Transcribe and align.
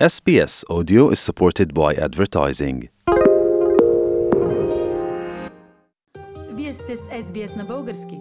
SBS 0.00 0.64
Audio 0.68 1.10
is 1.10 1.20
supported 1.20 1.72
by 1.72 1.94
advertising. 1.94 2.88
Вие 6.52 6.74
сте 6.74 6.96
с 6.96 7.00
SBS 7.00 7.56
на 7.56 7.64
български. 7.64 8.18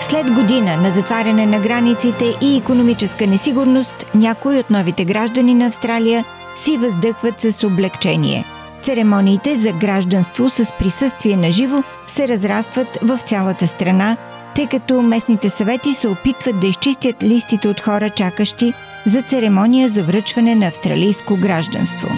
След 0.00 0.30
година 0.30 0.76
на 0.76 0.90
затваряне 0.90 1.46
на 1.46 1.60
границите 1.60 2.24
и 2.40 2.56
економическа 2.56 3.26
несигурност, 3.26 4.06
някои 4.14 4.58
от 4.58 4.70
новите 4.70 5.04
граждани 5.04 5.54
на 5.54 5.66
Австралия 5.66 6.24
си 6.54 6.76
въздъхват 6.76 7.40
с 7.40 7.66
облегчение. 7.66 8.44
Церемониите 8.82 9.56
за 9.56 9.72
гражданство 9.72 10.48
с 10.48 10.72
присъствие 10.78 11.36
на 11.36 11.50
живо 11.50 11.82
се 12.06 12.28
разрастват 12.28 12.98
в 13.02 13.18
цялата 13.26 13.66
страна, 13.66 14.16
тъй 14.54 14.66
като 14.66 15.02
местните 15.02 15.48
съвети 15.48 15.94
се 15.94 16.08
опитват 16.08 16.60
да 16.60 16.66
изчистят 16.66 17.22
листите 17.22 17.68
от 17.68 17.80
хора 17.80 18.10
чакащи 18.10 18.72
за 19.06 19.22
церемония 19.22 19.88
за 19.88 20.02
връчване 20.02 20.54
на 20.54 20.66
австралийско 20.66 21.36
гражданство. 21.36 22.08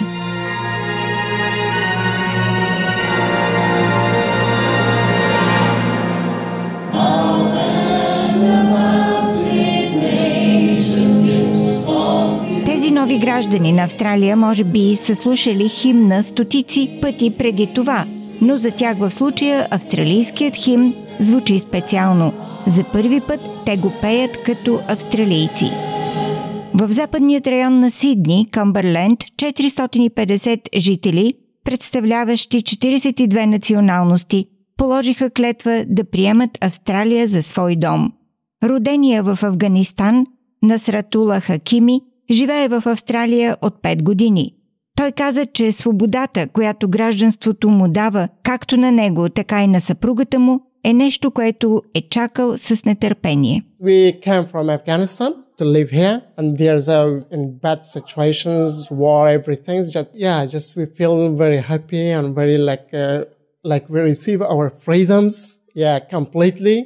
Нови 12.93 13.19
граждани 13.19 13.73
на 13.73 13.83
Австралия 13.83 14.37
може 14.37 14.63
би 14.63 14.95
са 14.95 15.15
слушали 15.15 15.69
химна 15.69 16.23
стотици 16.23 16.89
пъти 17.01 17.29
преди 17.37 17.67
това, 17.67 18.05
но 18.41 18.57
за 18.57 18.71
тях 18.71 18.97
в 18.97 19.11
случая 19.11 19.67
австралийският 19.71 20.55
химн 20.55 20.93
звучи 21.19 21.59
специално. 21.59 22.33
За 22.67 22.83
първи 22.83 23.21
път 23.21 23.39
те 23.65 23.77
го 23.77 23.91
пеят 24.01 24.43
като 24.43 24.79
австралийци. 24.87 25.71
В 26.73 26.91
западният 26.91 27.47
район 27.47 27.79
на 27.79 27.91
Сидни, 27.91 28.47
Къмбърленд, 28.51 29.19
450 29.19 30.77
жители, 30.77 31.33
представляващи 31.63 32.57
42 32.57 33.45
националности, 33.45 34.45
положиха 34.77 35.29
клетва 35.29 35.85
да 35.87 36.03
приемат 36.03 36.51
Австралия 36.61 37.27
за 37.27 37.43
свой 37.43 37.75
дом. 37.75 38.11
Родения 38.63 39.23
в 39.23 39.39
Афганистан, 39.43 40.25
Насратула 40.63 41.39
Хакими 41.39 42.01
живее 42.31 42.67
в 42.67 42.83
Австралия 42.85 43.57
от 43.61 43.73
5 43.81 44.03
години. 44.03 44.55
Той 44.95 45.11
каза, 45.11 45.45
че 45.45 45.71
свободата, 45.71 46.47
която 46.47 46.89
гражданството 46.89 47.69
му 47.69 47.87
дава 47.87 48.27
както 48.43 48.77
на 48.77 48.91
него, 48.91 49.29
така 49.29 49.63
и 49.63 49.67
на 49.67 49.81
съпругата 49.81 50.39
му, 50.39 50.61
е 50.83 50.93
нещо, 50.93 51.31
което 51.31 51.81
е 51.93 52.01
чакал 52.09 52.57
с 52.57 52.85
нетърпение. 52.85 53.63
We 53.83 54.19
came 54.25 54.45
from 54.45 54.69
Afghanistan 54.77 55.33
to 55.57 55.65
live 55.65 55.89
here, 55.91 56.21
and 56.37 56.57
there's 56.57 56.87
a 56.99 57.01
in 57.31 57.43
bad 57.65 57.79
situations, 57.85 58.69
war, 59.01 59.23
everything. 59.39 59.77
Just 59.97 60.11
yeah, 60.25 60.39
just 60.55 60.67
we 60.79 60.85
feel 60.97 61.15
very 61.43 61.61
happy 61.71 62.05
and 62.17 62.25
very 62.41 62.57
like 62.69 62.87
uh, 62.93 63.19
like 63.71 63.85
we 63.93 63.99
receive 64.13 64.41
our 64.53 64.65
freedoms, 64.85 65.35
yeah, 65.83 65.99
completely, 66.17 66.77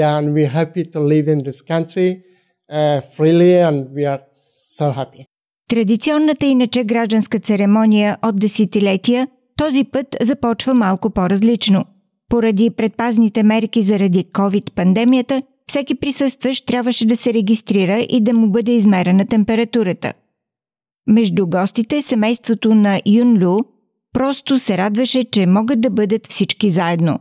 yeah, 0.00 0.18
and 0.18 0.26
we're 0.34 0.54
happy 0.60 0.84
to 0.94 1.00
live 1.12 1.26
in 1.34 1.40
this 1.48 1.60
country 1.72 2.10
uh, 2.78 2.98
freely, 3.16 3.54
and 3.68 3.76
we 3.96 4.04
are 4.12 4.22
so. 4.78 5.24
Традиционната 5.68 6.46
иначе 6.46 6.84
гражданска 6.84 7.38
церемония 7.38 8.18
от 8.22 8.36
десетилетия 8.36 9.28
този 9.56 9.84
път 9.84 10.16
започва 10.20 10.74
малко 10.74 11.10
по-различно. 11.10 11.84
Поради 12.28 12.70
предпазните 12.70 13.42
мерки 13.42 13.82
заради 13.82 14.24
COVID-пандемията, 14.24 15.42
всеки 15.66 15.94
присъстващ 15.94 16.66
трябваше 16.66 17.06
да 17.06 17.16
се 17.16 17.34
регистрира 17.34 18.06
и 18.08 18.20
да 18.20 18.34
му 18.34 18.50
бъде 18.50 18.72
измерена 18.72 19.26
температурата. 19.26 20.12
Между 21.06 21.46
гостите 21.46 22.02
семейството 22.02 22.74
на 22.74 23.00
Юнлю 23.06 23.58
просто 24.12 24.58
се 24.58 24.78
радваше, 24.78 25.24
че 25.24 25.46
могат 25.46 25.80
да 25.80 25.90
бъдат 25.90 26.26
всички 26.26 26.70
заедно. 26.70 27.18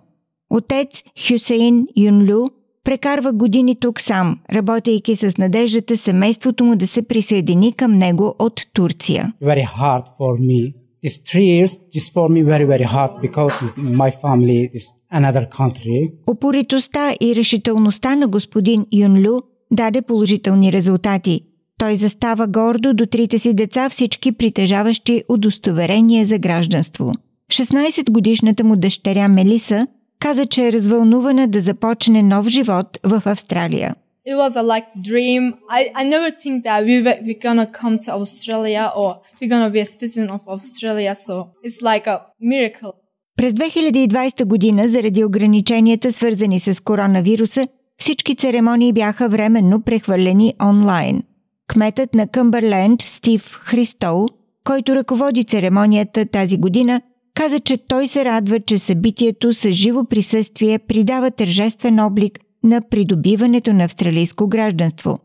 Отец 0.50 1.03
Хюсейн 1.28 1.88
Юнлю 1.97 2.44
прекарва 2.84 3.31
години 3.34 3.75
тук 3.80 4.02
сам, 4.02 4.40
работейки 4.53 5.16
с 5.16 5.38
надеждата 5.38 5.97
семейството 5.97 6.66
му 6.66 6.75
да 6.75 6.88
се 6.88 7.02
присъедини 7.02 7.74
към 7.74 7.97
него 7.97 8.36
от 8.40 8.62
Турция. 8.74 9.34
very 9.44 9.66
hard 9.80 10.03
for 10.19 10.40
me. 10.40 10.74
These 11.03 11.20
three 11.30 11.47
years, 11.56 11.72
just 11.96 12.14
for 12.14 12.28
me, 12.34 12.40
very, 12.53 12.66
very 12.74 12.88
hard 12.96 13.12
because 13.25 13.53
my 13.78 14.12
family 14.24 14.70
is 14.74 14.86
another 15.14 15.50
country. 15.50 16.12
Упоритостта 16.28 17.14
и 17.22 17.36
решителността 17.36 18.16
на 18.16 18.28
господин 18.28 18.86
Юнлю 18.94 19.40
даде 19.72 20.02
положителни 20.02 20.74
резултати. 20.74 21.41
Той 21.78 21.96
застава 21.96 22.47
гордо 22.47 22.94
до 22.94 23.06
трите 23.06 23.40
си 23.40 23.53
деца, 23.53 23.90
всички 23.90 24.31
притежаващи 24.31 25.24
удостоверение 25.30 26.25
за 26.25 26.38
гражданство. 26.38 27.12
16-годишната 27.52 28.64
му 28.64 28.75
дъщеря 28.75 29.28
Мелиса 29.28 29.88
каза, 30.22 30.46
че 30.46 30.68
е 30.68 30.72
развълнувана 30.72 31.48
да 31.48 31.62
започне 31.62 32.24
нов 32.24 32.48
живот 32.48 32.88
в 33.04 33.22
Австралия. 33.26 33.96
it 34.26 34.36
was 34.36 34.56
a 34.56 34.64
like 34.74 34.88
dream. 35.09 35.44
I, 35.70 35.82
I 35.96 36.04
never 36.04 36.30
think 36.32 36.64
that 36.64 36.80
we 36.86 36.96
were, 37.02 37.20
gonna 37.46 37.68
come 37.82 37.98
to 38.06 38.12
Australia 38.14 38.92
or 38.96 39.09
we're 39.40 39.50
gonna 39.50 39.70
be 39.70 39.80
a 39.80 39.86
citizen 39.86 40.30
of 40.30 40.42
Australia. 40.48 41.16
So 41.16 41.34
it's 41.64 41.82
like 41.82 42.08
a 42.08 42.18
miracle. 42.40 42.94
През 43.38 43.54
2020 43.54 44.46
година, 44.46 44.88
заради 44.88 45.24
ограниченията, 45.24 46.12
свързани 46.12 46.59
с 46.59 46.84
коронавируса, 46.84 47.68
всички 47.98 48.36
церемонии 48.36 48.94
бяха 48.94 49.30
временно 49.30 49.82
прехвърлени 49.82 50.53
онлайн. 50.64 51.24
Кметът 51.68 52.14
на 52.14 52.28
Къмбърленд 52.28 53.02
Стив 53.02 53.52
Христол, 53.52 54.26
който 54.64 54.96
ръководи 54.96 55.44
церемонията 55.44 56.26
тази 56.26 56.58
година, 56.58 57.02
каза, 57.34 57.59
че 57.59 57.78
той 57.78 58.08
се 58.08 58.25
радва, 58.25 58.59
че 58.59 58.78
събитието 58.78 59.53
с 59.53 59.72
живо 59.72 60.06
присъствие 60.06 60.80
придава 60.80 61.31
тържествен 61.31 62.00
облик 62.00 62.40
на 62.64 62.81
придобиването 62.90 63.74
на 63.74 63.84
австралийско 63.84 64.47
гражданство. 64.47 65.19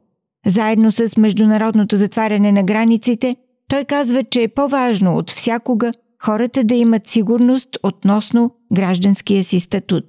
Заедно 0.47 0.93
с 0.93 1.17
международното 1.17 1.97
затваряне 1.97 2.53
на 2.53 2.63
границите, 2.63 3.37
той 3.69 3.85
казва, 3.85 4.25
че 4.25 4.43
е 4.43 4.49
по-важно 4.49 5.17
от 5.17 5.31
всякога 5.31 5.91
хората 6.23 6.65
да 6.65 6.75
имат 6.75 7.07
сигурност 7.07 7.69
относно 7.83 8.51
гражданския 8.73 9.45
си 9.45 9.61
статут. 9.61 10.05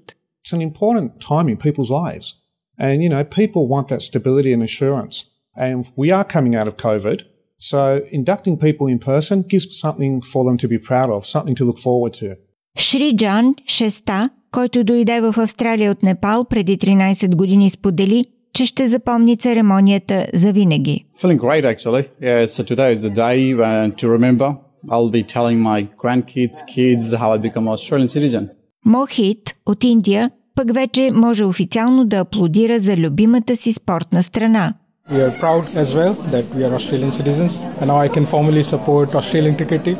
it's 0.47 0.53
an 0.53 0.61
important 0.61 1.19
time 1.19 1.49
in 1.49 1.57
people's 1.57 1.91
lives. 1.91 2.35
And, 2.79 3.03
you 3.03 3.09
know, 3.09 3.23
people 3.23 3.67
want 3.67 3.87
that 3.89 4.01
stability 4.01 4.53
and 4.53 4.63
assurance. 4.63 5.25
And 5.57 5.85
we 5.95 6.11
are 6.11 6.23
coming 6.23 6.55
out 6.55 6.67
of 6.67 6.77
COVID. 6.77 7.23
So 7.59 8.01
inducting 8.11 8.57
people 8.57 8.87
in 8.87 8.99
person 8.99 9.41
gives 9.41 9.79
something 9.79 10.21
for 10.21 10.45
them 10.45 10.57
to 10.57 10.67
be 10.67 10.77
proud 10.77 11.09
of, 11.09 11.25
something 11.25 11.55
to 11.55 11.65
look 11.65 11.79
forward 11.79 12.13
to. 12.13 12.35
Шри 12.79 13.15
Джан, 13.15 13.55
шеста, 13.67 14.29
който 14.51 14.83
дойде 14.83 15.21
в 15.21 15.35
Австралия 15.37 15.91
от 15.91 16.03
Непал 16.03 16.45
преди 16.45 16.77
13 16.77 17.35
години, 17.35 17.69
сподели, 17.69 18.25
че 18.53 18.65
ще 18.65 18.87
запомни 18.87 19.37
церемонията 19.37 20.27
за 20.33 20.53
винаги. 20.53 21.05
Feeling 21.21 21.37
great, 21.37 21.77
actually. 21.77 22.07
Yeah, 22.21 22.45
so 22.45 22.63
today 22.63 22.95
is 22.95 23.01
the 23.09 23.15
day 23.15 23.53
uh, 23.53 23.91
to 23.95 24.07
remember. 24.17 24.55
I'll 24.89 25.11
be 25.11 25.23
telling 25.23 25.59
my 25.59 25.87
grandkids, 26.03 26.55
kids, 26.75 27.13
how 27.21 27.29
I 27.35 27.37
become 27.37 27.67
an 27.67 27.73
Australian 27.73 28.07
citizen. 28.07 28.49
Мохит 28.85 29.55
от 29.65 29.83
Индия 29.83 30.31
пък 30.55 30.73
вече 30.73 31.11
може 31.13 31.45
официално 31.45 32.05
да 32.05 32.17
аплодира 32.17 32.79
за 32.79 32.97
любимата 32.97 33.55
си 33.55 33.73
спортна 33.73 34.23
страна. 34.23 34.73
We 35.09 35.21
are 35.21 35.31
proud 35.31 35.65
as 35.77 35.95
well 35.95 36.13
that 36.33 36.45
we 36.53 36.65
are 36.65 36.73
Australian 36.73 37.11
citizens, 37.11 37.63
and 37.79 37.87
now 37.87 37.97
I 37.97 38.09
can 38.09 38.25
formally 38.25 38.61
support 38.61 39.15
Australian 39.15 39.55
cricket 39.55 39.83
team. 39.85 39.97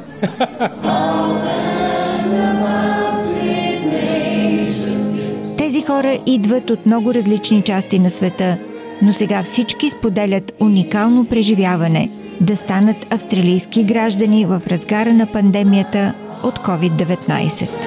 Тези 5.58 5.82
хора 5.82 6.18
идват 6.26 6.70
от 6.70 6.86
много 6.86 7.14
различни 7.14 7.62
части 7.62 8.00
на 8.00 8.10
света, 8.10 8.58
но 9.02 9.14
сега 9.14 9.44
всички 9.44 9.90
споделят 9.90 10.54
уникално 10.60 11.26
преживяване 11.26 12.10
да 12.42 12.58
станат 12.58 13.14
австралийски 13.14 13.84
граждани 13.84 14.46
в 14.46 14.62
разгара 14.68 15.14
на 15.14 15.32
пандемията 15.32 16.14
от 16.44 16.60
COVID-19. 16.60 17.87